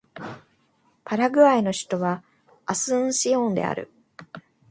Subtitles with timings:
[1.05, 2.23] パラグアイの首都は
[2.65, 3.87] アスンシオンである